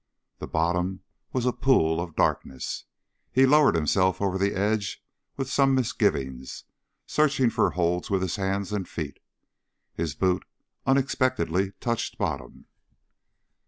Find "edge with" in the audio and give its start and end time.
4.55-5.47